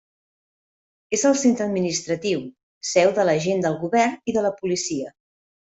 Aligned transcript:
És 1.17 1.25
el 1.31 1.37
centre 1.41 1.67
administratiu, 1.67 2.41
seu 2.95 3.15
de 3.21 3.29
l'agent 3.31 3.65
del 3.69 3.79
govern 3.87 4.21
i 4.33 4.39
de 4.41 4.49
la 4.49 4.55
policia. 4.63 5.17